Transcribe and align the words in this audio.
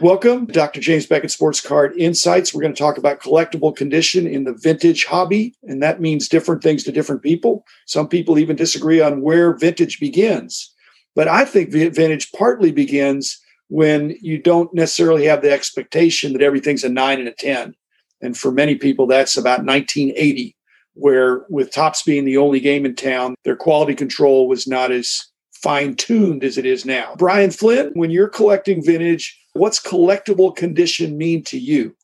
Welcome, 0.00 0.46
Dr. 0.46 0.78
James 0.78 1.06
Beckett 1.06 1.32
Sports 1.32 1.60
Card 1.60 1.92
Insights. 1.96 2.54
We're 2.54 2.60
going 2.60 2.72
to 2.72 2.78
talk 2.78 2.98
about 2.98 3.18
collectible 3.18 3.74
condition 3.74 4.28
in 4.28 4.44
the 4.44 4.52
vintage 4.52 5.04
hobby, 5.04 5.56
and 5.64 5.82
that 5.82 6.00
means 6.00 6.28
different 6.28 6.62
things 6.62 6.84
to 6.84 6.92
different 6.92 7.20
people. 7.20 7.64
Some 7.86 8.06
people 8.06 8.38
even 8.38 8.54
disagree 8.54 9.00
on 9.00 9.22
where 9.22 9.56
vintage 9.56 9.98
begins. 9.98 10.72
But 11.16 11.26
I 11.26 11.44
think 11.44 11.72
vintage 11.72 12.30
partly 12.30 12.70
begins 12.70 13.40
when 13.70 14.16
you 14.20 14.40
don't 14.40 14.72
necessarily 14.72 15.24
have 15.24 15.42
the 15.42 15.50
expectation 15.50 16.32
that 16.32 16.42
everything's 16.42 16.84
a 16.84 16.88
nine 16.88 17.18
and 17.18 17.26
a 17.26 17.32
10. 17.32 17.74
And 18.20 18.38
for 18.38 18.52
many 18.52 18.76
people, 18.76 19.08
that's 19.08 19.36
about 19.36 19.64
1980, 19.64 20.54
where 20.94 21.44
with 21.50 21.72
Topps 21.72 22.04
being 22.04 22.24
the 22.24 22.36
only 22.36 22.60
game 22.60 22.86
in 22.86 22.94
town, 22.94 23.34
their 23.42 23.56
quality 23.56 23.96
control 23.96 24.46
was 24.46 24.64
not 24.64 24.92
as 24.92 25.26
fine 25.54 25.96
tuned 25.96 26.44
as 26.44 26.56
it 26.56 26.64
is 26.64 26.84
now. 26.84 27.16
Brian 27.18 27.50
Flynn, 27.50 27.90
when 27.94 28.12
you're 28.12 28.28
collecting 28.28 28.84
vintage, 28.84 29.36
what's 29.58 29.80
collectible 29.80 30.54
condition 30.54 31.18
mean 31.18 31.42
to 31.44 31.58
you? 31.58 31.94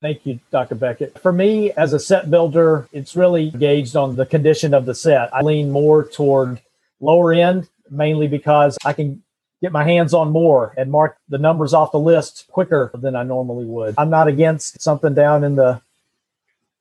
Thank 0.00 0.26
you, 0.26 0.40
Dr. 0.50 0.74
Beckett. 0.74 1.18
For 1.20 1.32
me, 1.32 1.72
as 1.72 1.92
a 1.92 1.98
set 1.98 2.30
builder, 2.30 2.88
it's 2.92 3.16
really 3.16 3.50
gauged 3.50 3.96
on 3.96 4.16
the 4.16 4.26
condition 4.26 4.74
of 4.74 4.84
the 4.84 4.94
set. 4.94 5.34
I 5.34 5.40
lean 5.40 5.70
more 5.70 6.04
toward 6.04 6.60
lower 7.00 7.32
end, 7.32 7.68
mainly 7.90 8.28
because 8.28 8.76
I 8.84 8.92
can 8.92 9.22
get 9.62 9.72
my 9.72 9.84
hands 9.84 10.12
on 10.12 10.30
more 10.30 10.74
and 10.76 10.90
mark 10.90 11.16
the 11.28 11.38
numbers 11.38 11.72
off 11.72 11.92
the 11.92 11.98
list 11.98 12.46
quicker 12.50 12.90
than 12.94 13.16
I 13.16 13.22
normally 13.22 13.64
would. 13.64 13.94
I'm 13.96 14.10
not 14.10 14.28
against 14.28 14.82
something 14.82 15.14
down 15.14 15.42
in 15.42 15.56
the 15.56 15.80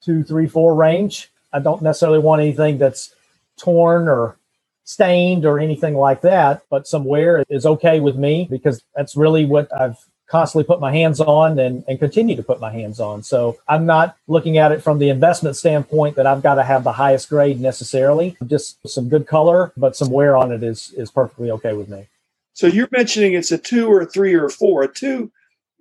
two, 0.03 0.23
three, 0.23 0.47
four 0.47 0.75
range. 0.75 1.31
I 1.53 1.59
don't 1.59 1.81
necessarily 1.81 2.19
want 2.19 2.41
anything 2.41 2.77
that's 2.77 3.15
torn 3.57 4.09
or 4.09 4.37
stained 4.83 5.45
or 5.45 5.59
anything 5.59 5.95
like 5.95 6.21
that, 6.21 6.63
but 6.69 6.87
some 6.87 7.05
wear 7.05 7.45
is 7.47 7.65
okay 7.65 8.01
with 8.01 8.17
me 8.17 8.47
because 8.49 8.83
that's 8.95 9.15
really 9.15 9.45
what 9.45 9.73
I've 9.73 9.97
constantly 10.33 10.63
put 10.63 10.79
my 10.79 10.91
hands 10.91 11.21
on 11.21 11.59
and, 11.59 11.83
and 11.87 11.99
continue 11.99 12.35
to 12.35 12.41
put 12.41 12.59
my 12.59 12.71
hands 12.71 12.99
on. 12.99 13.21
So 13.21 13.59
I'm 13.67 13.85
not 13.85 14.17
looking 14.27 14.57
at 14.57 14.71
it 14.71 14.81
from 14.81 14.97
the 14.97 15.09
investment 15.09 15.55
standpoint 15.55 16.15
that 16.15 16.25
I've 16.25 16.41
got 16.41 16.55
to 16.55 16.63
have 16.63 16.83
the 16.83 16.91
highest 16.91 17.29
grade 17.29 17.61
necessarily. 17.61 18.35
Just 18.47 18.79
some 18.89 19.09
good 19.09 19.27
color, 19.27 19.71
but 19.77 19.95
some 19.95 20.09
wear 20.09 20.35
on 20.35 20.51
it 20.51 20.63
is 20.63 20.91
is 20.97 21.11
perfectly 21.11 21.51
okay 21.51 21.73
with 21.73 21.87
me. 21.87 22.07
So 22.53 22.65
you're 22.65 22.89
mentioning 22.91 23.33
it's 23.33 23.51
a 23.51 23.59
two 23.59 23.87
or 23.87 24.01
a 24.01 24.07
three 24.07 24.33
or 24.33 24.45
a 24.45 24.49
four. 24.49 24.81
A 24.81 24.87
two 24.87 25.31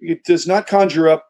it 0.01 0.23
does 0.25 0.47
not 0.47 0.67
conjure 0.67 1.09
up 1.09 1.29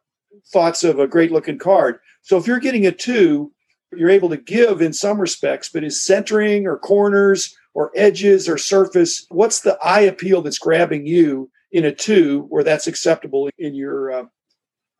thoughts 0.52 0.82
of 0.82 0.98
a 0.98 1.06
great 1.06 1.30
looking 1.30 1.58
card. 1.58 2.00
So 2.22 2.36
if 2.38 2.48
you're 2.48 2.58
getting 2.58 2.86
a 2.88 2.92
two, 2.92 3.52
you're 3.92 4.10
able 4.10 4.30
to 4.30 4.36
give 4.36 4.82
in 4.82 4.92
some 4.92 5.20
respects, 5.20 5.68
but 5.68 5.84
is 5.84 6.04
centering 6.04 6.66
or 6.66 6.76
corners 6.76 7.56
or 7.72 7.92
edges 7.94 8.48
or 8.48 8.58
surface, 8.58 9.26
what's 9.28 9.60
the 9.60 9.78
eye 9.80 10.00
appeal 10.00 10.42
that's 10.42 10.58
grabbing 10.58 11.06
you 11.06 11.51
in 11.72 11.84
a 11.84 11.92
two 11.92 12.46
where 12.48 12.62
that's 12.62 12.86
acceptable 12.86 13.48
in 13.58 13.74
your 13.74 14.12
uh, 14.12 14.24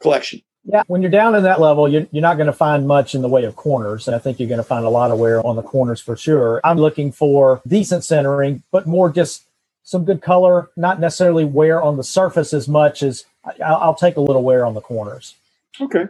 collection? 0.01 0.43
Yeah, 0.65 0.85
when 0.87 1.03
you're 1.03 1.11
down 1.11 1.35
in 1.35 1.43
that 1.43 1.61
level, 1.61 1.89
you're, 1.89 2.07
you're 2.13 2.23
not 2.23 2.37
going 2.37 2.47
to 2.47 2.53
find 2.53 2.87
much 2.87 3.15
in 3.15 3.23
the 3.23 3.29
way 3.29 3.45
of 3.45 3.57
corners. 3.57 4.07
And 4.07 4.15
I 4.15 4.19
think 4.19 4.39
you're 4.39 4.49
going 4.49 4.59
to 4.59 4.65
find 4.65 4.85
a 4.85 4.91
lot 4.91 5.11
of 5.11 5.19
wear 5.19 5.45
on 5.45 5.57
the 5.57 5.63
corners 5.63 6.01
for 6.01 6.17
sure. 6.17 6.61
I'm 6.63 6.79
looking 6.79 7.11
for 7.11 7.61
decent 7.67 8.05
centering, 8.05 8.63
but 8.71 8.87
more 8.87 9.11
just 9.11 9.47
some 9.83 10.05
good 10.05 10.23
color, 10.23 10.71
not 10.77 11.01
necessarily 11.01 11.45
wear 11.45 11.83
on 11.83 11.97
the 11.97 12.05
surface 12.05 12.55
as 12.55 12.69
much 12.69 13.03
as 13.03 13.25
I'll, 13.45 13.77
I'll 13.77 13.95
take 13.95 14.17
a 14.17 14.21
little 14.21 14.45
wear 14.45 14.65
on 14.65 14.75
the 14.75 14.81
corners. 14.81 15.35
Okay. 15.81 16.07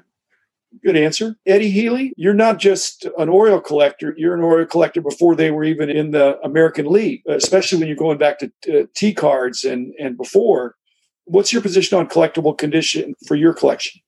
Good 0.83 0.97
answer. 0.97 1.37
Eddie 1.47 1.71
Healy, 1.71 2.15
you're 2.17 2.35
not 2.35 2.59
just 2.59 3.07
an 3.19 3.29
Oriole 3.29 3.61
collector, 3.61 4.15
you're 4.17 4.35
an 4.35 4.43
Oriole 4.43 4.67
collector 4.67 5.01
before 5.01 5.37
they 5.37 5.51
were 5.51 5.65
even 5.65 5.91
in 5.91 6.13
the 6.13 6.41
American 6.41 6.87
League, 6.87 7.23
especially 7.29 7.79
when 7.79 7.89
you're 7.89 7.97
going 7.97 8.19
back 8.19 8.39
to 8.39 8.51
uh, 8.69 8.87
T 8.95 9.13
cards 9.13 9.65
and, 9.65 9.93
and 9.99 10.17
before. 10.17 10.77
What's 11.25 11.53
your 11.53 11.63
position 11.63 11.99
on 11.99 12.09
collectible 12.09 12.57
condition 12.57 13.15
for 13.27 13.35
your 13.37 13.53
collection? 13.53 14.01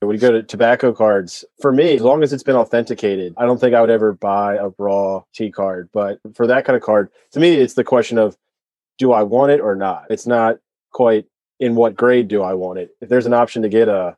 When 0.00 0.14
you 0.14 0.20
go 0.20 0.30
to 0.30 0.42
tobacco 0.42 0.92
cards, 0.92 1.44
for 1.60 1.72
me, 1.72 1.96
as 1.96 2.02
long 2.02 2.22
as 2.22 2.32
it's 2.32 2.42
been 2.42 2.56
authenticated, 2.56 3.34
I 3.36 3.44
don't 3.44 3.60
think 3.60 3.74
I 3.74 3.80
would 3.80 3.90
ever 3.90 4.12
buy 4.12 4.54
a 4.54 4.70
raw 4.78 5.22
T 5.34 5.50
card. 5.50 5.90
But 5.92 6.18
for 6.34 6.46
that 6.46 6.64
kind 6.64 6.76
of 6.76 6.82
card, 6.82 7.10
to 7.32 7.40
me, 7.40 7.54
it's 7.54 7.74
the 7.74 7.84
question 7.84 8.16
of 8.16 8.36
do 8.96 9.12
I 9.12 9.22
want 9.22 9.52
it 9.52 9.60
or 9.60 9.74
not? 9.74 10.04
It's 10.08 10.26
not 10.26 10.58
quite 10.92 11.26
in 11.60 11.74
what 11.74 11.96
grade 11.96 12.28
do 12.28 12.42
I 12.42 12.54
want 12.54 12.78
it. 12.78 12.90
If 13.00 13.08
there's 13.08 13.26
an 13.26 13.34
option 13.34 13.62
to 13.62 13.68
get 13.68 13.88
a 13.88 14.16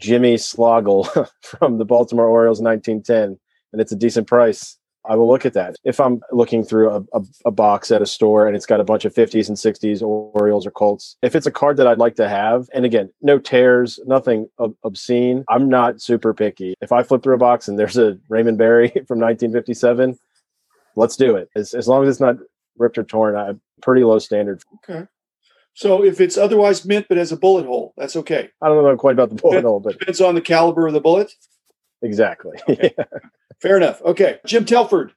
Jimmy 0.00 0.34
Slagle 0.34 1.28
from 1.42 1.78
the 1.78 1.84
Baltimore 1.84 2.26
Orioles 2.26 2.60
1910 2.60 3.38
and 3.72 3.80
it's 3.80 3.92
a 3.92 3.96
decent 3.96 4.26
price, 4.26 4.76
I 5.08 5.16
will 5.16 5.28
look 5.28 5.46
at 5.46 5.54
that. 5.54 5.76
If 5.84 5.98
I'm 5.98 6.20
looking 6.30 6.62
through 6.62 6.90
a, 6.90 7.00
a, 7.14 7.22
a, 7.46 7.50
box 7.50 7.90
at 7.90 8.02
a 8.02 8.06
store 8.06 8.46
and 8.46 8.54
it's 8.54 8.66
got 8.66 8.80
a 8.80 8.84
bunch 8.84 9.04
of 9.06 9.14
50s 9.14 9.48
and 9.48 9.56
60s 9.56 10.02
Orioles 10.02 10.66
or 10.66 10.70
Colts, 10.70 11.16
if 11.22 11.34
it's 11.34 11.46
a 11.46 11.50
card 11.50 11.78
that 11.78 11.86
I'd 11.86 11.98
like 11.98 12.16
to 12.16 12.28
have, 12.28 12.68
and 12.74 12.84
again, 12.84 13.10
no 13.22 13.38
tears, 13.38 13.98
nothing 14.04 14.48
ob- 14.58 14.76
obscene, 14.84 15.44
I'm 15.48 15.68
not 15.68 16.02
super 16.02 16.34
picky. 16.34 16.74
If 16.82 16.92
I 16.92 17.02
flip 17.02 17.22
through 17.22 17.36
a 17.36 17.38
box 17.38 17.66
and 17.66 17.78
there's 17.78 17.96
a 17.96 18.18
Raymond 18.28 18.58
Berry 18.58 18.88
from 19.08 19.20
1957, 19.20 20.18
let's 20.96 21.16
do 21.16 21.36
it. 21.36 21.48
As, 21.56 21.72
as 21.72 21.88
long 21.88 22.02
as 22.02 22.10
it's 22.10 22.20
not 22.20 22.36
ripped 22.76 22.98
or 22.98 23.04
torn, 23.04 23.36
I'm 23.36 23.60
pretty 23.80 24.04
low 24.04 24.18
standard. 24.18 24.62
Okay. 24.88 25.06
So 25.80 26.04
if 26.04 26.20
it's 26.20 26.36
otherwise 26.36 26.84
mint 26.84 27.06
but 27.08 27.16
has 27.16 27.32
a 27.32 27.38
bullet 27.38 27.64
hole, 27.64 27.94
that's 27.96 28.14
okay. 28.14 28.50
I 28.60 28.68
don't 28.68 28.84
know 28.84 28.96
quite 28.98 29.12
about 29.14 29.30
the 29.30 29.36
bullet 29.36 29.52
Depends, 29.52 29.66
hole, 29.66 29.80
but 29.80 29.94
it 29.94 29.98
depends 29.98 30.20
on 30.20 30.34
the 30.34 30.42
caliber 30.42 30.86
of 30.86 30.92
the 30.92 31.00
bullet. 31.00 31.32
Exactly. 32.02 32.58
Okay. 32.68 32.94
Fair 33.62 33.78
enough. 33.78 34.02
Okay, 34.02 34.40
Jim 34.44 34.66
Telford, 34.66 35.14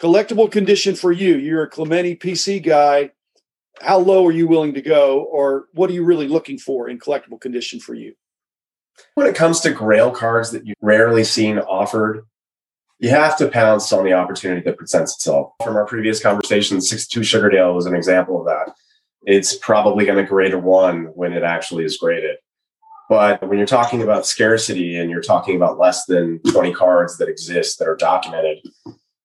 collectible 0.00 0.48
condition 0.48 0.94
for 0.94 1.10
you. 1.10 1.36
You're 1.36 1.64
a 1.64 1.68
Clemente 1.68 2.14
PC 2.14 2.62
guy. 2.62 3.10
How 3.80 3.98
low 3.98 4.24
are 4.28 4.32
you 4.32 4.46
willing 4.46 4.74
to 4.74 4.80
go, 4.80 5.24
or 5.24 5.64
what 5.72 5.90
are 5.90 5.92
you 5.92 6.04
really 6.04 6.28
looking 6.28 6.58
for 6.58 6.88
in 6.88 7.00
collectible 7.00 7.40
condition 7.40 7.80
for 7.80 7.94
you? 7.94 8.14
When 9.14 9.26
it 9.26 9.34
comes 9.34 9.58
to 9.62 9.72
Grail 9.72 10.12
cards 10.12 10.52
that 10.52 10.64
you've 10.64 10.76
rarely 10.80 11.24
seen 11.24 11.58
offered, 11.58 12.24
you 13.00 13.10
have 13.10 13.36
to 13.38 13.48
pounce 13.48 13.92
on 13.92 14.04
the 14.04 14.12
opportunity 14.12 14.60
that 14.66 14.78
presents 14.78 15.16
itself. 15.16 15.50
From 15.64 15.74
our 15.74 15.84
previous 15.84 16.22
conversation, 16.22 16.80
62 16.80 17.22
Sugardale 17.22 17.74
was 17.74 17.86
an 17.86 17.96
example 17.96 18.38
of 18.38 18.46
that 18.46 18.72
it's 19.22 19.56
probably 19.56 20.04
going 20.04 20.18
to 20.18 20.28
grade 20.28 20.54
a 20.54 20.58
one 20.58 21.06
when 21.14 21.32
it 21.32 21.42
actually 21.42 21.84
is 21.84 21.96
graded. 21.96 22.36
But 23.08 23.46
when 23.46 23.58
you're 23.58 23.66
talking 23.66 24.02
about 24.02 24.24
scarcity 24.24 24.96
and 24.96 25.10
you're 25.10 25.20
talking 25.20 25.56
about 25.56 25.78
less 25.78 26.06
than 26.06 26.38
20 26.50 26.72
cards 26.72 27.18
that 27.18 27.28
exist 27.28 27.78
that 27.78 27.88
are 27.88 27.96
documented, 27.96 28.58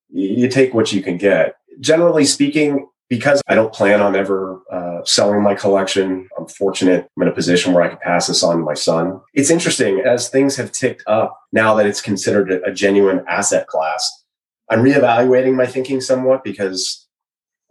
you 0.10 0.48
take 0.48 0.74
what 0.74 0.92
you 0.92 1.04
can 1.04 1.18
get. 1.18 1.56
Generally 1.80 2.26
speaking, 2.26 2.88
because 3.10 3.42
I 3.48 3.54
don't 3.54 3.72
plan 3.72 4.02
on 4.02 4.16
ever 4.16 4.62
uh, 4.72 5.04
selling 5.06 5.44
my 5.44 5.54
collection, 5.54 6.28
I'm 6.38 6.48
fortunate 6.48 7.08
I'm 7.16 7.24
in 7.24 7.30
a 7.30 7.32
position 7.32 7.74
where 7.74 7.84
I 7.84 7.90
can 7.90 8.00
pass 8.00 8.26
this 8.26 8.42
on 8.42 8.58
to 8.58 8.64
my 8.64 8.74
son. 8.74 9.22
It's 9.36 9.52
interesting 9.52 10.00
as 10.00 10.30
things 10.30 10.56
have 10.56 10.72
ticked 10.72 11.04
up 11.06 11.40
now 11.52 11.76
that 11.76 11.86
it's 11.86 12.02
considered 12.02 12.52
a 12.52 12.72
genuine 12.72 13.24
asset 13.28 13.68
class. 13.68 14.24
I'm 14.70 14.84
reevaluating 14.84 15.54
my 15.54 15.68
thinking 15.68 16.02
somewhat 16.02 16.44
because 16.44 17.05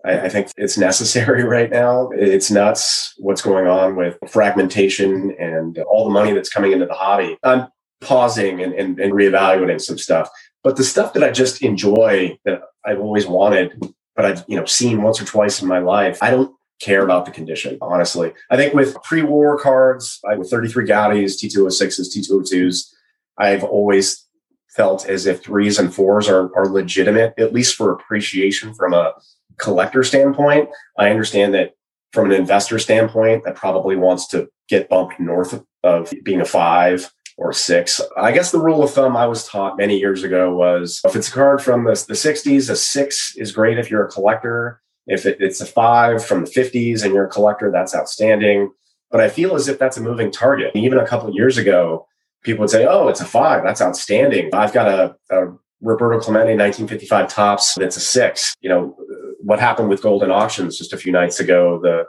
I, 0.05 0.21
I 0.21 0.29
think 0.29 0.51
it's 0.57 0.79
necessary 0.79 1.45
right 1.57 1.71
now. 1.71 2.11
It's 2.13 2.51
nuts 2.51 3.15
what's 3.19 3.43
going 3.43 3.67
on 3.67 3.97
with 3.97 4.19
fragmentation 4.29 5.35
and 5.39 5.79
all 5.79 6.05
the 6.05 6.11
money 6.11 6.33
that's 6.33 6.51
coming 6.51 6.73
into 6.73 6.87
the 6.87 6.95
hobby. 6.95 7.37
I'm 7.43 7.69
pausing 8.01 8.63
and, 8.63 8.73
and, 8.75 8.99
and 9.01 9.13
reevaluating 9.13 9.81
some 9.81 9.99
stuff. 9.99 10.29
But 10.63 10.77
the 10.77 10.85
stuff 10.85 11.13
that 11.15 11.25
I 11.25 11.31
just 11.31 11.63
enjoy 11.63 12.39
that 12.45 12.63
I've 12.85 13.01
always 13.01 13.27
wanted, 13.27 13.81
but 14.17 14.25
I've 14.25 14.45
you 14.47 14.57
know 14.57 14.65
seen 14.65 15.03
once 15.03 15.21
or 15.21 15.25
twice 15.25 15.61
in 15.61 15.69
my 15.69 15.79
life, 15.79 16.19
I 16.23 16.31
don't 16.31 16.55
care 16.81 17.05
about 17.05 17.25
the 17.25 17.31
condition, 17.31 17.79
honestly. 17.81 18.33
I 18.51 18.57
think 18.57 18.75
with 18.75 18.95
pre-war 19.03 19.59
cards, 19.59 20.21
I 20.29 20.37
with 20.37 20.51
33 20.51 20.87
Goudeys, 20.87 21.33
T206s, 21.43 22.17
T202s, 22.17 22.93
I've 23.39 23.65
always 23.65 24.27
felt 24.75 25.07
as 25.09 25.27
if 25.27 25.43
threes 25.43 25.79
and 25.79 25.95
fours 25.95 26.29
are, 26.29 26.51
are 26.57 26.67
legitimate, 26.67 27.33
at 27.39 27.53
least 27.53 27.77
for 27.77 27.93
appreciation 27.93 28.75
from 28.75 28.93
a 28.93 29.13
collector 29.59 30.03
standpoint, 30.03 30.69
I 30.99 31.11
understand 31.11 31.55
that 31.55 31.73
from 32.13 32.31
an 32.31 32.41
investor 32.41 32.79
standpoint, 32.79 33.45
that 33.45 33.57
probably 33.57 33.97
wants 33.97 34.29
to 34.29 34.49
get 34.69 34.89
bumped 34.89 35.19
north 35.19 35.62
of 35.83 36.12
being 36.23 36.41
a 36.41 36.45
five 36.45 37.11
or 37.37 37.53
six. 37.53 38.01
I 38.17 38.33
guess 38.33 38.53
the 38.53 38.61
rule 38.61 38.83
of 38.83 38.93
thumb 38.93 39.17
I 39.17 39.27
was 39.27 39.47
taught 39.47 39.77
many 39.77 39.99
years 39.99 40.23
ago 40.23 40.55
was 40.55 41.01
if 41.05 41.17
it's 41.17 41.29
a 41.29 41.33
card 41.33 41.61
from 41.61 41.85
the, 41.85 41.93
the 42.06 42.15
60s, 42.15 42.71
a 42.71 42.77
six 42.77 43.35
is 43.37 43.53
great 43.53 43.79
if 43.79 43.91
you're 43.91 44.06
a 44.06 44.11
collector. 44.11 44.81
If 45.06 45.27
it, 45.27 45.39
it's 45.41 45.61
a 45.61 45.67
five 45.67 46.25
from 46.25 46.45
the 46.45 46.50
50s 46.50 47.03
and 47.03 47.12
you're 47.12 47.27
a 47.27 47.31
collector, 47.31 47.71
that's 47.71 47.95
outstanding. 47.95 48.71
But 49.11 49.21
I 49.21 49.29
feel 49.29 49.55
as 49.55 49.69
if 49.69 49.79
that's 49.79 49.97
a 49.97 50.00
moving 50.00 50.31
target. 50.31 50.73
Even 50.75 50.99
a 50.99 51.07
couple 51.07 51.35
years 51.35 51.59
ago, 51.59 52.07
people 52.43 52.62
would 52.62 52.71
say, 52.71 52.87
oh, 52.87 53.09
it's 53.09 53.21
a 53.21 53.27
five. 53.27 53.62
That's 53.65 53.83
outstanding. 53.83 54.50
I've 54.55 54.73
got 54.73 54.89
a, 54.89 55.17
a 55.31 55.53
Roberto 55.81 56.21
Clemente 56.21 56.57
1955 56.57 57.29
Topps 57.29 57.75
that's 57.75 57.97
a 57.97 58.00
six. 58.00 58.55
You 58.61 58.71
know, 58.71 58.97
what 59.44 59.61
happened 59.61 59.88
with 59.88 60.02
Goldin 60.02 60.31
Auctions 60.31 60.79
just 60.79 60.93
a 60.93 60.96
few 60.96 61.12
nights 61.12 61.41
ago, 61.41 61.79
the 61.82 62.05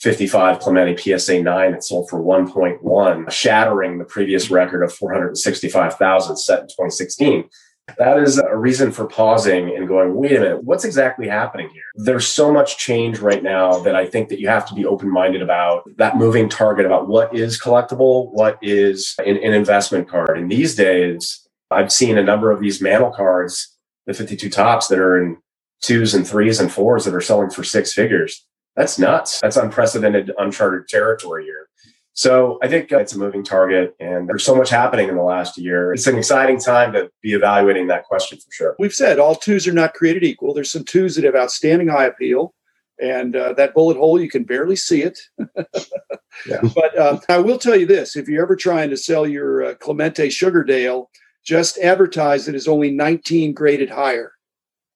55 0.00 0.60
Clemente 0.60 0.96
PSA 0.96 1.42
9 1.42 1.74
it 1.74 1.84
sold 1.84 2.08
for 2.08 2.20
1.1, 2.20 3.30
shattering 3.30 3.98
the 3.98 4.04
previous 4.04 4.50
record 4.50 4.82
of 4.82 4.92
465,000 4.94 6.36
set 6.36 6.60
in 6.60 6.66
2016. 6.66 7.48
That 7.98 8.18
is 8.18 8.38
a 8.38 8.56
reason 8.56 8.92
for 8.92 9.06
pausing 9.06 9.76
and 9.76 9.88
going, 9.88 10.14
wait 10.14 10.36
a 10.36 10.40
minute, 10.40 10.64
what's 10.64 10.84
exactly 10.84 11.28
happening 11.28 11.68
here? 11.70 11.82
There's 11.96 12.26
so 12.26 12.52
much 12.52 12.78
change 12.78 13.18
right 13.18 13.42
now 13.42 13.80
that 13.80 13.96
I 13.96 14.06
think 14.06 14.28
that 14.28 14.40
you 14.40 14.48
have 14.48 14.66
to 14.68 14.74
be 14.74 14.86
open 14.86 15.10
minded 15.10 15.42
about 15.42 15.82
that 15.96 16.16
moving 16.16 16.48
target 16.48 16.86
about 16.86 17.08
what 17.08 17.34
is 17.34 17.60
collectible, 17.60 18.30
what 18.32 18.58
is 18.62 19.14
an, 19.18 19.36
an 19.38 19.52
investment 19.52 20.08
card. 20.08 20.38
And 20.38 20.50
these 20.50 20.76
days, 20.76 21.46
I've 21.70 21.92
seen 21.92 22.16
a 22.16 22.22
number 22.22 22.52
of 22.52 22.60
these 22.60 22.80
mantle 22.80 23.10
cards, 23.10 23.76
the 24.06 24.14
52 24.14 24.50
Topps 24.50 24.88
that 24.88 24.98
are 24.98 25.18
in 25.18 25.38
twos 25.80 26.14
and 26.14 26.26
threes 26.26 26.60
and 26.60 26.72
fours 26.72 27.04
that 27.04 27.14
are 27.14 27.20
selling 27.20 27.50
for 27.50 27.64
six 27.64 27.92
figures. 27.92 28.46
That's 28.76 28.98
nuts. 28.98 29.40
That's 29.40 29.56
unprecedented, 29.56 30.32
uncharted 30.38 30.88
territory 30.88 31.44
here. 31.44 31.68
So 32.12 32.58
I 32.62 32.68
think 32.68 32.90
it's 32.92 33.14
a 33.14 33.18
moving 33.18 33.44
target, 33.44 33.94
and 34.00 34.28
there's 34.28 34.44
so 34.44 34.54
much 34.54 34.68
happening 34.68 35.08
in 35.08 35.16
the 35.16 35.22
last 35.22 35.56
year. 35.56 35.94
It's 35.94 36.06
an 36.06 36.18
exciting 36.18 36.60
time 36.60 36.92
to 36.92 37.10
be 37.22 37.32
evaluating 37.32 37.86
that 37.86 38.04
question 38.04 38.38
for 38.38 38.52
sure. 38.52 38.76
We've 38.78 38.92
said 38.92 39.18
all 39.18 39.34
twos 39.34 39.66
are 39.66 39.72
not 39.72 39.94
created 39.94 40.24
equal. 40.24 40.52
There's 40.52 40.72
some 40.72 40.84
twos 40.84 41.14
that 41.14 41.24
have 41.24 41.36
outstanding 41.36 41.88
eye 41.88 42.04
appeal, 42.04 42.52
and 43.00 43.36
uh, 43.36 43.54
that 43.54 43.74
bullet 43.74 43.96
hole 43.96 44.20
you 44.20 44.28
can 44.28 44.44
barely 44.44 44.76
see 44.76 45.02
it. 45.02 45.18
yeah. 46.46 46.60
But 46.74 46.98
uh, 46.98 47.20
I 47.28 47.38
will 47.38 47.58
tell 47.58 47.76
you 47.76 47.86
this: 47.86 48.16
if 48.16 48.28
you're 48.28 48.42
ever 48.42 48.56
trying 48.56 48.90
to 48.90 48.96
sell 48.96 49.26
your 49.26 49.64
uh, 49.64 49.74
Clemente 49.76 50.28
Sugardale, 50.28 51.06
just 51.44 51.78
advertise 51.78 52.48
it 52.48 52.54
as 52.54 52.68
only 52.68 52.90
19 52.90 53.54
graded 53.54 53.88
higher. 53.88 54.32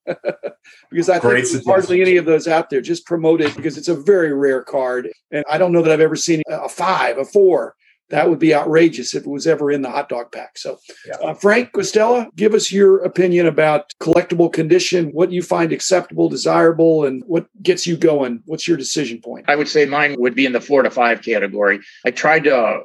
because 0.91 1.09
I 1.09 1.19
Great 1.19 1.45
think 1.45 1.53
there's 1.53 1.67
hardly 1.67 2.01
any 2.01 2.17
of 2.17 2.25
those 2.25 2.49
out 2.49 2.71
there. 2.71 2.81
Just 2.81 3.07
promote 3.07 3.41
it 3.41 3.55
because 3.57 3.79
it's 3.79 3.89
a 3.89 3.95
very 3.95 4.33
rare 4.33 4.63
card. 4.63 5.11
And 5.31 5.45
I 5.51 5.59
don't 5.59 5.73
know 5.73 5.83
that 5.83 5.93
I've 5.93 6.01
ever 6.01 6.17
seen 6.17 6.43
a 6.49 6.69
five, 6.69 7.19
a 7.19 7.25
four. 7.25 7.75
That 8.11 8.29
would 8.29 8.39
be 8.39 8.55
outrageous 8.55 9.15
if 9.15 9.25
it 9.25 9.31
was 9.31 9.47
ever 9.47 9.73
in 9.73 9.81
the 9.81 9.91
hot 9.91 10.11
dog 10.11 10.31
pack. 10.31 10.59
So, 10.59 10.79
yeah. 11.07 11.15
uh, 11.17 11.35
Frank 11.35 11.73
Costella, 11.73 12.29
give 12.37 12.53
us 12.53 12.71
your 12.71 12.99
opinion 12.99 13.47
about 13.47 13.93
collectible 13.99 14.53
condition, 14.53 15.09
what 15.13 15.33
you 15.33 15.43
find 15.43 15.73
acceptable, 15.73 16.29
desirable, 16.29 17.07
and 17.07 17.25
what 17.27 17.47
gets 17.63 17.87
you 17.87 17.97
going. 17.97 18.43
What's 18.45 18.69
your 18.69 18.77
decision 18.77 19.23
point? 19.23 19.47
I 19.49 19.57
would 19.57 19.69
say 19.69 19.87
mine 19.87 20.17
would 20.19 20.35
be 20.35 20.45
in 20.45 20.53
the 20.53 20.61
four 20.61 20.83
to 20.83 20.91
five 20.91 21.23
category. 21.23 21.81
I 22.05 22.11
tried 22.11 22.45
to 22.45 22.57
uh, 22.57 22.81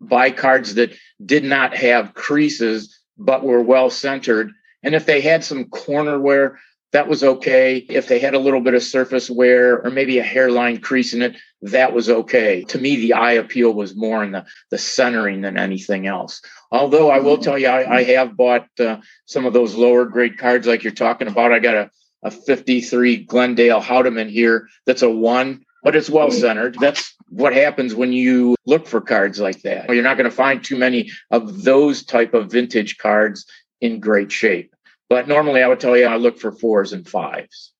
buy 0.00 0.30
cards 0.30 0.74
that 0.76 0.94
did 1.24 1.44
not 1.44 1.76
have 1.76 2.14
creases 2.14 2.98
but 3.18 3.44
were 3.44 3.62
well 3.62 3.90
centered 3.90 4.52
and 4.84 4.94
if 4.94 5.06
they 5.06 5.20
had 5.20 5.42
some 5.42 5.64
corner 5.64 6.20
wear, 6.20 6.58
that 6.92 7.08
was 7.08 7.24
okay. 7.24 7.78
If 7.88 8.06
they 8.06 8.20
had 8.20 8.34
a 8.34 8.38
little 8.38 8.60
bit 8.60 8.74
of 8.74 8.82
surface 8.82 9.28
wear 9.28 9.82
or 9.84 9.90
maybe 9.90 10.18
a 10.18 10.22
hairline 10.22 10.80
crease 10.80 11.12
in 11.12 11.22
it, 11.22 11.36
that 11.62 11.92
was 11.92 12.08
okay. 12.08 12.62
To 12.68 12.78
me, 12.78 12.94
the 12.94 13.14
eye 13.14 13.32
appeal 13.32 13.72
was 13.72 13.96
more 13.96 14.22
in 14.22 14.30
the, 14.30 14.46
the 14.70 14.78
centering 14.78 15.40
than 15.40 15.58
anything 15.58 16.06
else. 16.06 16.40
Although 16.70 17.10
I 17.10 17.18
will 17.18 17.38
tell 17.38 17.58
you, 17.58 17.66
I, 17.66 17.96
I 17.96 18.04
have 18.04 18.36
bought 18.36 18.68
uh, 18.78 18.98
some 19.26 19.44
of 19.44 19.52
those 19.52 19.74
lower 19.74 20.04
grade 20.04 20.38
cards 20.38 20.68
like 20.68 20.84
you're 20.84 20.92
talking 20.92 21.26
about. 21.26 21.52
I 21.52 21.58
got 21.58 21.74
a, 21.74 21.90
a 22.22 22.30
53 22.30 23.24
Glendale 23.24 23.80
Houtteman 23.80 24.30
here 24.30 24.68
that's 24.86 25.02
a 25.02 25.10
one, 25.10 25.64
but 25.82 25.96
it's 25.96 26.08
well 26.08 26.30
centered. 26.30 26.76
That's 26.78 27.12
what 27.28 27.54
happens 27.54 27.94
when 27.94 28.12
you 28.12 28.54
look 28.66 28.86
for 28.86 29.00
cards 29.00 29.40
like 29.40 29.62
that. 29.62 29.92
You're 29.92 30.04
not 30.04 30.16
going 30.16 30.30
to 30.30 30.36
find 30.36 30.62
too 30.62 30.76
many 30.76 31.10
of 31.32 31.64
those 31.64 32.04
type 32.04 32.34
of 32.34 32.52
vintage 32.52 32.98
cards 32.98 33.46
in 33.80 33.98
great 33.98 34.30
shape. 34.30 34.73
But 35.08 35.28
normally 35.28 35.62
I 35.62 35.68
would 35.68 35.80
tell 35.80 35.96
you 35.96 36.06
I 36.06 36.16
look 36.16 36.38
for 36.38 36.52
fours 36.52 36.92
and 36.92 37.06
fives. 37.08 37.72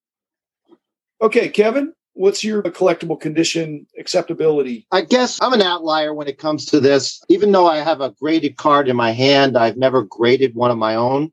Okay, 1.21 1.49
Kevin, 1.49 1.95
what's 2.13 2.45
your 2.45 2.63
collectible 2.63 3.19
condition 3.19 3.87
acceptability? 3.99 4.87
I 4.91 5.03
guess 5.03 5.41
I'm 5.41 5.53
an 5.53 5.63
outlier 5.63 6.13
when 6.13 6.29
it 6.29 6.39
comes 6.39 6.67
to 6.67 6.81
this. 6.81 7.23
Even 7.29 7.53
though 7.53 7.67
I 7.67 7.79
have 7.79 8.01
a 8.01 8.11
graded 8.11 8.57
card 8.57 8.89
in 8.89 8.97
my 8.97 9.13
hand, 9.13 9.57
I've 9.57 9.77
never 9.77 10.03
graded 10.03 10.55
one 10.55 10.71
of 10.71 10.79
my 10.79 10.95
own. 10.95 11.33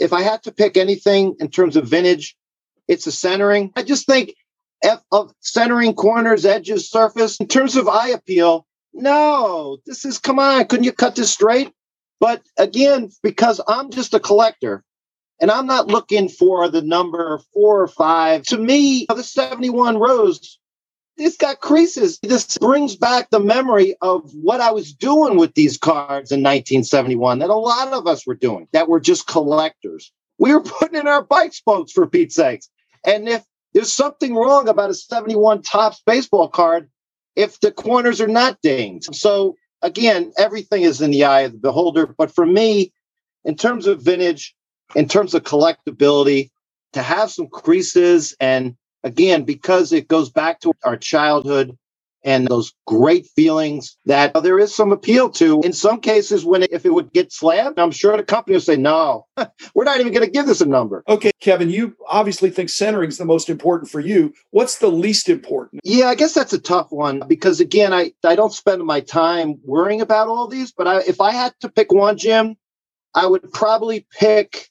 If 0.00 0.12
I 0.12 0.22
had 0.22 0.42
to 0.44 0.52
pick 0.52 0.76
anything 0.76 1.36
in 1.40 1.50
terms 1.50 1.76
of 1.76 1.88
vintage, 1.88 2.36
it's 2.86 3.06
a 3.06 3.12
centering. 3.12 3.72
I 3.76 3.82
just 3.82 4.06
think 4.06 4.34
F 4.82 5.02
of 5.12 5.32
centering 5.40 5.94
corners, 5.94 6.44
edges, 6.44 6.90
surface. 6.90 7.36
In 7.38 7.48
terms 7.48 7.76
of 7.76 7.88
eye 7.88 8.10
appeal, 8.10 8.66
no, 8.94 9.78
this 9.86 10.04
is 10.04 10.18
come 10.18 10.38
on, 10.38 10.66
couldn't 10.66 10.84
you 10.84 10.92
cut 10.92 11.16
this 11.16 11.30
straight? 11.30 11.72
But 12.20 12.42
again, 12.58 13.10
because 13.22 13.60
I'm 13.68 13.90
just 13.90 14.14
a 14.14 14.20
collector, 14.20 14.82
and 15.40 15.50
I'm 15.50 15.66
not 15.66 15.88
looking 15.88 16.28
for 16.28 16.68
the 16.68 16.82
number 16.82 17.40
four 17.52 17.82
or 17.82 17.88
five. 17.88 18.42
To 18.44 18.58
me, 18.58 19.06
the 19.08 19.22
71 19.22 19.98
Rose, 19.98 20.58
it's 21.16 21.36
got 21.36 21.60
creases. 21.60 22.18
This 22.22 22.58
brings 22.58 22.96
back 22.96 23.30
the 23.30 23.40
memory 23.40 23.94
of 24.00 24.30
what 24.34 24.60
I 24.60 24.72
was 24.72 24.92
doing 24.92 25.36
with 25.36 25.54
these 25.54 25.76
cards 25.76 26.32
in 26.32 26.40
1971 26.40 27.40
that 27.40 27.50
a 27.50 27.54
lot 27.54 27.88
of 27.88 28.06
us 28.06 28.26
were 28.26 28.34
doing, 28.34 28.68
that 28.72 28.88
were 28.88 29.00
just 29.00 29.26
collectors. 29.26 30.12
We 30.38 30.52
were 30.52 30.62
putting 30.62 31.00
in 31.00 31.08
our 31.08 31.22
bike 31.22 31.52
spokes 31.52 31.92
for 31.92 32.06
Pete's 32.06 32.34
sakes. 32.34 32.68
And 33.04 33.28
if 33.28 33.44
there's 33.74 33.92
something 33.92 34.34
wrong 34.34 34.68
about 34.68 34.90
a 34.90 34.94
71 34.94 35.62
Topps 35.62 36.02
baseball 36.04 36.48
card, 36.48 36.88
if 37.36 37.60
the 37.60 37.70
corners 37.70 38.20
are 38.20 38.28
not 38.28 38.60
dinged. 38.62 39.14
So 39.14 39.56
again, 39.82 40.32
everything 40.36 40.82
is 40.82 41.00
in 41.00 41.12
the 41.12 41.24
eye 41.24 41.42
of 41.42 41.52
the 41.52 41.58
beholder. 41.58 42.06
But 42.06 42.34
for 42.34 42.44
me, 42.44 42.92
in 43.44 43.56
terms 43.56 43.86
of 43.86 44.02
vintage, 44.02 44.56
in 44.94 45.08
terms 45.08 45.34
of 45.34 45.42
collectability, 45.42 46.50
to 46.94 47.02
have 47.02 47.30
some 47.30 47.48
creases 47.48 48.34
and 48.40 48.76
again, 49.04 49.44
because 49.44 49.92
it 49.92 50.08
goes 50.08 50.30
back 50.30 50.60
to 50.60 50.72
our 50.84 50.96
childhood 50.96 51.76
and 52.24 52.48
those 52.48 52.74
great 52.86 53.26
feelings 53.26 53.96
that 54.06 54.32
there 54.42 54.58
is 54.58 54.74
some 54.74 54.90
appeal 54.90 55.30
to. 55.30 55.60
In 55.62 55.72
some 55.72 56.00
cases, 56.00 56.44
when 56.44 56.64
it, 56.64 56.72
if 56.72 56.84
it 56.84 56.92
would 56.92 57.12
get 57.12 57.32
slammed, 57.32 57.78
I'm 57.78 57.92
sure 57.92 58.16
the 58.16 58.24
company 58.24 58.56
would 58.56 58.64
say, 58.64 58.76
"No, 58.76 59.26
we're 59.74 59.84
not 59.84 60.00
even 60.00 60.12
going 60.12 60.26
to 60.26 60.30
give 60.30 60.46
this 60.46 60.60
a 60.60 60.66
number." 60.66 61.04
Okay, 61.08 61.30
Kevin, 61.40 61.70
you 61.70 61.96
obviously 62.08 62.50
think 62.50 62.70
centering 62.70 63.08
is 63.08 63.18
the 63.18 63.24
most 63.24 63.48
important 63.48 63.90
for 63.90 64.00
you. 64.00 64.34
What's 64.50 64.78
the 64.78 64.90
least 64.90 65.28
important? 65.28 65.80
Yeah, 65.84 66.06
I 66.06 66.16
guess 66.16 66.34
that's 66.34 66.52
a 66.52 66.58
tough 66.58 66.90
one 66.90 67.22
because 67.28 67.60
again, 67.60 67.92
I 67.92 68.12
I 68.24 68.34
don't 68.34 68.52
spend 68.52 68.84
my 68.84 69.00
time 69.00 69.60
worrying 69.64 70.00
about 70.00 70.28
all 70.28 70.48
these, 70.48 70.72
but 70.72 70.88
I, 70.88 71.00
if 71.02 71.20
I 71.20 71.32
had 71.32 71.54
to 71.60 71.68
pick 71.68 71.92
one, 71.92 72.18
Jim, 72.18 72.56
I 73.14 73.26
would 73.26 73.52
probably 73.52 74.06
pick 74.18 74.68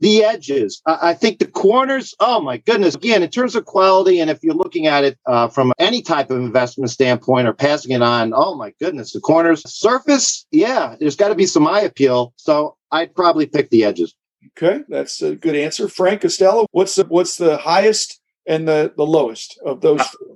the 0.00 0.24
edges. 0.24 0.80
I, 0.86 1.14
think 1.14 1.38
the 1.38 1.46
corners, 1.46 2.14
oh 2.20 2.40
my 2.40 2.58
goodness. 2.58 2.94
Again, 2.94 3.22
in 3.22 3.30
terms 3.30 3.56
of 3.56 3.64
quality, 3.64 4.20
and 4.20 4.30
if 4.30 4.42
you're 4.42 4.54
looking 4.54 4.86
at 4.86 5.04
it 5.04 5.18
uh, 5.26 5.48
from 5.48 5.72
any 5.78 6.02
type 6.02 6.30
of 6.30 6.38
investment 6.38 6.90
standpoint 6.90 7.48
or 7.48 7.52
passing 7.52 7.92
it 7.92 8.02
on, 8.02 8.32
oh 8.34 8.54
my 8.54 8.72
goodness, 8.80 9.12
the 9.12 9.20
corners. 9.20 9.68
Surface, 9.68 10.46
yeah, 10.50 10.96
there's 11.00 11.16
got 11.16 11.28
to 11.28 11.34
be 11.34 11.46
some 11.46 11.66
eye 11.66 11.80
appeal. 11.80 12.32
So 12.36 12.76
I'd 12.92 13.14
probably 13.14 13.46
pick 13.46 13.70
the 13.70 13.84
edges. 13.84 14.14
Okay, 14.56 14.82
that's 14.88 15.20
a 15.20 15.34
good 15.34 15.56
answer. 15.56 15.88
Frank 15.88 16.22
Costello, 16.22 16.66
what's 16.70 16.94
the, 16.94 17.04
what's 17.04 17.36
the 17.36 17.56
highest 17.56 18.20
and 18.46 18.66
the, 18.66 18.92
the 18.96 19.06
lowest 19.06 19.58
of 19.64 19.80
those? 19.80 20.00
Uh, 20.00 20.34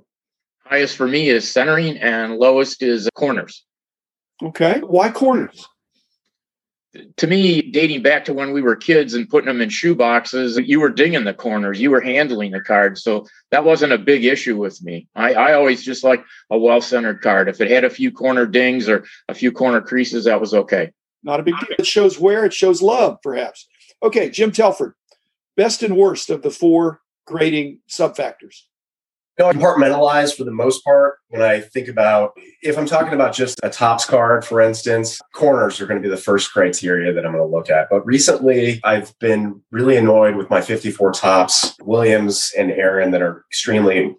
highest 0.65 0.97
for 0.97 1.07
me 1.07 1.29
is 1.29 1.49
centering, 1.49 1.97
and 1.97 2.35
lowest 2.35 2.83
is 2.83 3.09
corners. 3.15 3.63
Okay, 4.41 4.81
why 4.81 5.09
corners? 5.09 5.67
To 7.17 7.27
me, 7.27 7.61
dating 7.61 8.03
back 8.03 8.25
to 8.25 8.33
when 8.33 8.51
we 8.51 8.61
were 8.61 8.75
kids 8.75 9.13
and 9.13 9.27
putting 9.27 9.47
them 9.47 9.61
in 9.61 9.69
shoe 9.69 9.95
boxes, 9.95 10.57
you 10.57 10.79
were 10.79 10.89
dinging 10.89 11.23
the 11.23 11.33
corners, 11.33 11.81
you 11.81 11.89
were 11.89 12.01
handling 12.01 12.51
the 12.51 12.61
card. 12.61 12.97
So 12.97 13.25
that 13.49 13.65
wasn't 13.65 13.93
a 13.93 13.97
big 13.97 14.25
issue 14.25 14.57
with 14.57 14.81
me. 14.83 15.07
I, 15.15 15.33
I 15.33 15.53
always 15.53 15.83
just 15.83 16.03
like 16.03 16.23
a 16.51 16.57
well 16.57 16.81
centered 16.81 17.21
card. 17.21 17.49
If 17.49 17.61
it 17.61 17.71
had 17.71 17.83
a 17.83 17.89
few 17.89 18.11
corner 18.11 18.45
dings 18.45 18.87
or 18.87 19.05
a 19.27 19.33
few 19.33 19.51
corner 19.51 19.81
creases, 19.81 20.25
that 20.25 20.39
was 20.39 20.53
okay. 20.53 20.91
Not 21.23 21.39
a 21.39 21.43
big 21.43 21.55
deal. 21.59 21.77
It 21.79 21.87
shows 21.87 22.19
where 22.19 22.45
it 22.45 22.53
shows 22.53 22.81
love, 22.81 23.17
perhaps. 23.23 23.67
Okay, 24.03 24.29
Jim 24.29 24.51
Telford, 24.51 24.93
best 25.55 25.81
and 25.81 25.97
worst 25.97 26.29
of 26.29 26.41
the 26.41 26.51
four 26.51 27.01
grading 27.25 27.79
sub 27.87 28.15
factors. 28.15 28.67
Know, 29.39 29.47
I 29.47 29.53
compartmentalize 29.53 30.37
for 30.37 30.43
the 30.43 30.51
most 30.51 30.83
part 30.83 31.15
when 31.29 31.41
I 31.41 31.59
think 31.59 31.87
about 31.87 32.33
if 32.61 32.77
I'm 32.77 32.85
talking 32.85 33.13
about 33.13 33.33
just 33.33 33.59
a 33.63 33.69
Topps 33.69 34.05
card, 34.05 34.45
for 34.45 34.61
instance, 34.61 35.19
corners 35.33 35.81
are 35.81 35.87
going 35.87 35.99
to 35.99 36.07
be 36.07 36.13
the 36.13 36.21
first 36.21 36.53
criteria 36.53 37.11
that 37.11 37.25
I'm 37.25 37.31
going 37.31 37.43
to 37.43 37.55
look 37.55 37.71
at. 37.71 37.87
But 37.89 38.05
recently, 38.05 38.79
I've 38.83 39.17
been 39.17 39.59
really 39.71 39.97
annoyed 39.97 40.35
with 40.35 40.51
my 40.51 40.61
54 40.61 41.13
Topps, 41.13 41.75
Williams 41.81 42.53
and 42.55 42.71
Aaron 42.71 43.09
that 43.09 43.23
are 43.23 43.43
extremely 43.49 44.15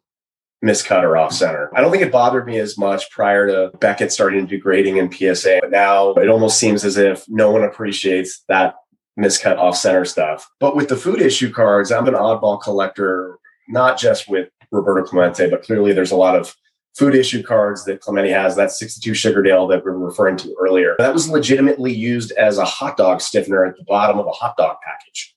miscut 0.65 1.05
or 1.05 1.17
off 1.17 1.33
center. 1.33 1.71
I 1.77 1.81
don't 1.81 1.93
think 1.93 2.03
it 2.03 2.11
bothered 2.11 2.47
me 2.47 2.59
as 2.59 2.77
much 2.77 3.09
prior 3.13 3.47
to 3.47 3.77
Beckett 3.79 4.11
starting 4.11 4.41
to 4.41 4.57
do 4.57 4.61
grading 4.61 4.97
in 4.97 5.13
PSA, 5.13 5.59
but 5.61 5.71
now 5.71 6.15
it 6.15 6.29
almost 6.29 6.59
seems 6.59 6.85
as 6.85 6.97
if 6.97 7.25
no 7.29 7.53
one 7.53 7.63
appreciates 7.63 8.43
that 8.49 8.75
miscut 9.19 9.59
off 9.59 9.77
center 9.77 10.05
stuff. 10.05 10.49
But 10.59 10.75
with 10.75 10.89
the 10.89 10.97
food 10.97 11.21
issue 11.21 11.53
cards, 11.53 11.93
I'm 11.93 12.09
an 12.09 12.15
oddball 12.15 12.61
collector, 12.61 13.39
not 13.69 13.99
just 13.99 14.29
with 14.29 14.49
Roberto 14.75 15.07
Clemente, 15.07 15.49
but 15.49 15.63
clearly 15.63 15.93
there's 15.93 16.11
a 16.11 16.17
lot 16.17 16.37
of 16.37 16.55
food 16.95 17.15
issue 17.15 17.43
cards 17.43 17.85
that 17.85 18.01
Clemente 18.01 18.31
has. 18.31 18.57
That 18.57 18.71
62 18.71 19.13
Sugardale 19.13 19.69
that 19.71 19.85
we 19.85 19.91
were 19.91 19.99
referring 19.99 20.37
to 20.39 20.55
earlier. 20.61 20.95
That 20.99 21.13
was 21.13 21.29
legitimately 21.29 21.93
used 21.93 22.33
as 22.33 22.59
a 22.59 22.65
hot 22.65 22.97
dog 22.97 23.21
stiffener 23.21 23.65
at 23.65 23.77
the 23.77 23.85
bottom 23.85 24.19
of 24.19 24.27
a 24.27 24.31
hot 24.31 24.57
dog 24.57 24.77
package. 24.85 25.35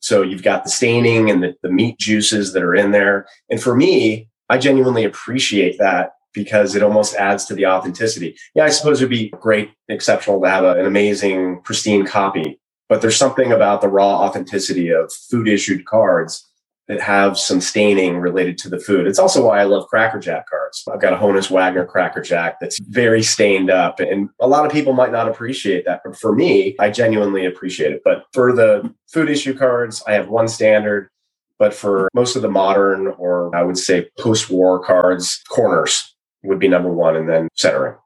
So 0.00 0.22
you've 0.22 0.42
got 0.42 0.64
the 0.64 0.70
staining 0.70 1.30
and 1.30 1.42
the, 1.42 1.54
the 1.62 1.70
meat 1.70 1.98
juices 1.98 2.52
that 2.52 2.62
are 2.62 2.74
in 2.74 2.90
there. 2.90 3.26
And 3.48 3.62
for 3.62 3.76
me, 3.76 4.28
I 4.48 4.58
genuinely 4.58 5.04
appreciate 5.04 5.78
that 5.78 6.14
because 6.34 6.74
it 6.74 6.82
almost 6.82 7.14
adds 7.14 7.44
to 7.46 7.54
the 7.54 7.66
authenticity. 7.66 8.36
Yeah, 8.54 8.64
I 8.64 8.70
suppose 8.70 9.00
it'd 9.00 9.10
be 9.10 9.30
great, 9.30 9.70
exceptional 9.88 10.40
to 10.40 10.48
have 10.48 10.64
a, 10.64 10.78
an 10.78 10.86
amazing, 10.86 11.62
pristine 11.62 12.06
copy 12.06 12.58
But 12.88 13.02
there's 13.02 13.16
something 13.16 13.52
about 13.52 13.80
the 13.80 13.88
raw 13.88 14.20
authenticity 14.22 14.90
of 14.90 15.12
food 15.12 15.48
issued 15.48 15.84
cards 15.86 16.46
that 16.88 17.00
have 17.00 17.38
some 17.38 17.60
staining 17.60 18.16
related 18.16 18.56
to 18.58 18.68
the 18.68 18.78
food. 18.78 19.06
It's 19.06 19.18
also 19.18 19.46
why 19.46 19.60
I 19.60 19.64
love 19.64 19.86
Cracker 19.88 20.18
Jack 20.18 20.48
cards. 20.48 20.82
I've 20.90 21.00
got 21.00 21.12
a 21.12 21.16
Honus 21.16 21.50
Wagner 21.50 21.84
Cracker 21.84 22.22
Jack 22.22 22.58
that's 22.60 22.78
very 22.80 23.22
stained 23.22 23.70
up, 23.70 24.00
and 24.00 24.30
a 24.40 24.48
lot 24.48 24.64
of 24.64 24.72
people 24.72 24.94
might 24.94 25.12
not 25.12 25.28
appreciate 25.28 25.84
that. 25.84 26.00
But 26.04 26.16
for 26.16 26.34
me, 26.34 26.74
I 26.80 26.90
genuinely 26.90 27.44
appreciate 27.44 27.92
it. 27.92 28.00
But 28.04 28.24
for 28.32 28.54
the 28.54 28.92
food 29.12 29.28
issue 29.28 29.56
cards, 29.56 30.02
I 30.06 30.12
have 30.12 30.28
one 30.28 30.48
standard. 30.48 31.10
But 31.58 31.74
for 31.74 32.08
most 32.14 32.36
of 32.36 32.42
the 32.42 32.50
modern, 32.50 33.08
or 33.18 33.54
I 33.54 33.62
would 33.64 33.76
say 33.76 34.08
post 34.18 34.48
war 34.48 34.82
cards, 34.82 35.42
corners 35.48 36.14
would 36.44 36.58
be 36.58 36.68
number 36.68 36.92
one, 36.92 37.16
and 37.16 37.28
then 37.28 37.48
centering. 37.54 37.96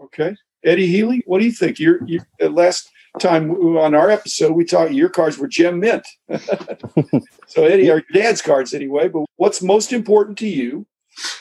Okay. 0.00 0.36
Eddie 0.64 0.88
Healy, 0.88 1.22
what 1.26 1.38
do 1.38 1.44
you 1.44 1.52
think? 1.52 1.78
You're, 1.78 2.00
you 2.06 2.20
last 2.40 2.90
time 3.18 3.50
on 3.50 3.94
our 3.94 4.10
episode, 4.10 4.52
we 4.52 4.64
talked 4.64 4.92
your 4.92 5.08
cards 5.08 5.38
were 5.38 5.48
gem 5.48 5.80
mint. 5.80 6.06
so 7.46 7.64
Eddie, 7.64 7.90
our 7.90 8.02
dad's 8.12 8.42
cards 8.42 8.74
anyway. 8.74 9.08
But 9.08 9.24
what's 9.36 9.62
most 9.62 9.92
important 9.92 10.38
to 10.38 10.48
you, 10.48 10.86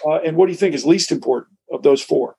uh, 0.05 0.20
and 0.25 0.38
what 0.38 0.48
do 0.48 0.51
you 0.51 0.58
think 0.58 0.75
is 0.75 0.86
least 0.86 1.12
important 1.12 1.55
of 1.72 1.84
those 1.84 2.01
four? 2.01 2.36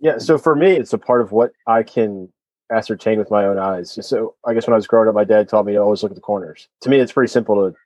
Yeah, 0.00 0.18
so 0.18 0.36
for 0.36 0.56
me, 0.56 0.72
it's 0.72 0.92
a 0.92 0.98
part 0.98 1.20
of 1.20 1.32
what 1.32 1.52
I 1.66 1.82
can 1.82 2.28
ascertain 2.72 3.18
with 3.18 3.30
my 3.30 3.44
own 3.44 3.58
eyes. 3.58 3.98
So 4.00 4.34
I 4.46 4.54
guess 4.54 4.66
when 4.66 4.72
I 4.72 4.76
was 4.76 4.86
growing 4.86 5.08
up, 5.08 5.14
my 5.14 5.24
dad 5.24 5.48
taught 5.48 5.66
me 5.66 5.74
to 5.74 5.78
always 5.78 6.02
look 6.02 6.10
at 6.10 6.16
the 6.16 6.22
corners. 6.22 6.68
To 6.80 6.90
me, 6.90 6.98
it's 6.98 7.12
pretty 7.12 7.30
simple 7.30 7.54
to 7.54 7.76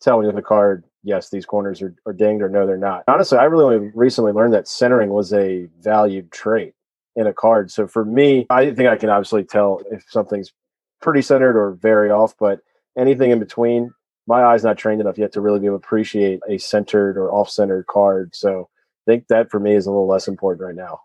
tell 0.00 0.16
when 0.16 0.24
you 0.24 0.28
look 0.28 0.36
at 0.36 0.42
the 0.42 0.46
card, 0.46 0.84
yes, 1.02 1.30
these 1.30 1.46
corners 1.46 1.82
are, 1.82 1.94
are 2.06 2.12
dinged 2.12 2.42
or 2.42 2.48
no, 2.48 2.66
they're 2.66 2.76
not. 2.76 3.04
Honestly, 3.08 3.38
I 3.38 3.44
really 3.44 3.76
only 3.76 3.90
recently 3.94 4.32
learned 4.32 4.54
that 4.54 4.68
centering 4.68 5.10
was 5.10 5.32
a 5.32 5.68
valued 5.80 6.30
trait 6.30 6.74
in 7.16 7.26
a 7.26 7.32
card. 7.32 7.70
So 7.70 7.86
for 7.86 8.04
me, 8.04 8.46
I 8.50 8.72
think 8.72 8.88
I 8.88 8.96
can 8.96 9.10
obviously 9.10 9.44
tell 9.44 9.82
if 9.90 10.04
something's 10.08 10.52
pretty 11.00 11.22
centered 11.22 11.56
or 11.56 11.72
very 11.72 12.10
off, 12.10 12.34
but 12.38 12.60
anything 12.96 13.30
in 13.30 13.38
between, 13.38 13.92
my 14.26 14.42
eye's 14.42 14.64
not 14.64 14.78
trained 14.78 15.00
enough 15.00 15.18
yet 15.18 15.32
to 15.32 15.40
really 15.40 15.60
be 15.60 15.66
able 15.66 15.78
to 15.78 15.84
appreciate 15.84 16.40
a 16.48 16.58
centered 16.58 17.16
or 17.16 17.30
off 17.30 17.50
centered 17.50 17.86
card. 17.86 18.34
So 18.34 18.68
I 19.06 19.12
think 19.12 19.28
that 19.28 19.50
for 19.50 19.60
me 19.60 19.74
is 19.74 19.86
a 19.86 19.90
little 19.90 20.08
less 20.08 20.28
important 20.28 20.66
right 20.66 20.74
now. 20.74 21.00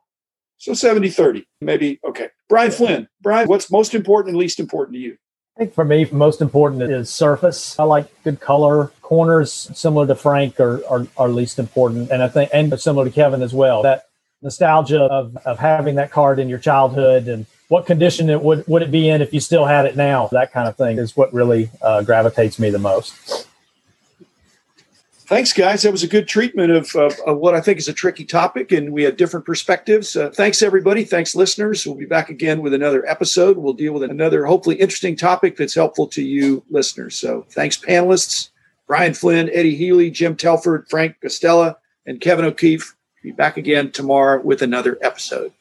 So 0.57 0.73
70 0.73 1.09
30, 1.09 1.45
maybe. 1.61 1.99
Okay. 2.05 2.29
Brian 2.49 2.71
Flynn, 2.71 3.07
Brian, 3.21 3.47
what's 3.47 3.71
most 3.71 3.93
important 3.93 4.29
and 4.29 4.37
least 4.37 4.59
important 4.59 4.95
to 4.95 4.99
you? 4.99 5.17
I 5.55 5.63
think 5.63 5.73
for 5.73 5.85
me, 5.85 6.07
most 6.11 6.41
important 6.41 6.81
is 6.83 7.09
surface. 7.09 7.77
I 7.77 7.83
like 7.83 8.23
good 8.23 8.39
color. 8.39 8.91
Corners, 9.01 9.51
similar 9.73 10.07
to 10.07 10.15
Frank, 10.15 10.59
are, 10.59 10.81
are, 10.87 11.07
are 11.17 11.29
least 11.29 11.59
important. 11.59 12.11
And 12.11 12.23
I 12.23 12.29
think, 12.29 12.49
and 12.53 12.79
similar 12.79 13.05
to 13.05 13.11
Kevin 13.11 13.41
as 13.41 13.53
well, 13.53 13.83
that 13.83 14.08
nostalgia 14.41 15.01
of, 15.03 15.35
of 15.45 15.59
having 15.59 15.95
that 15.95 16.11
card 16.11 16.39
in 16.39 16.49
your 16.49 16.59
childhood 16.59 17.27
and 17.27 17.45
what 17.67 17.85
condition 17.85 18.29
it 18.29 18.41
would, 18.41 18.67
would 18.67 18.81
it 18.81 18.91
be 18.91 19.09
in 19.09 19.21
if 19.21 19.33
you 19.33 19.39
still 19.39 19.65
had 19.65 19.85
it 19.85 19.95
now? 19.95 20.27
That 20.31 20.51
kind 20.51 20.67
of 20.67 20.75
thing 20.75 20.97
is 20.97 21.15
what 21.15 21.31
really 21.33 21.69
uh, 21.81 22.01
gravitates 22.01 22.57
me 22.57 22.69
the 22.69 22.79
most. 22.79 23.47
Thanks 25.29 25.53
guys. 25.53 25.83
That 25.83 25.91
was 25.91 26.01
a 26.01 26.07
good 26.07 26.27
treatment 26.27 26.71
of, 26.71 26.89
of, 26.95 27.13
of, 27.27 27.37
what 27.37 27.53
i 27.53 27.61
think 27.61 27.77
is 27.77 27.87
a 27.87 27.93
tricky 27.93 28.25
topic 28.25 28.71
and 28.71 28.91
we 28.91 29.03
had 29.03 29.15
different 29.15 29.45
perspectives. 29.45 30.15
Uh, 30.15 30.31
thanks 30.31 30.63
everybody. 30.63 31.03
Thanks 31.03 31.35
listeners. 31.35 31.85
We'll 31.85 31.95
be 31.95 32.07
back 32.07 32.31
again 32.31 32.61
with 32.61 32.73
another 32.73 33.07
episode. 33.07 33.55
We'll 33.59 33.73
deal 33.73 33.93
with 33.93 34.01
another 34.01 34.47
hopefully 34.47 34.77
interesting 34.77 35.15
topic 35.15 35.55
that's 35.55 35.75
helpful 35.75 36.07
to 36.07 36.23
you 36.23 36.63
listeners. 36.71 37.15
So 37.15 37.45
thanks 37.51 37.77
panelists. 37.77 38.49
Brian 38.87 39.13
flynn 39.13 39.51
eddie 39.53 39.75
healy 39.75 40.09
jim 40.09 40.35
telford 40.35 40.87
frank 40.89 41.15
costella 41.23 41.75
and 42.07 42.19
kevin 42.19 42.43
o'keefe 42.43 42.95
be 43.29 43.35
back 43.35 43.57
again 43.57 43.91
tomorrow 43.91 44.41
with 44.41 44.63
another 44.63 44.97
episode. 45.01 45.51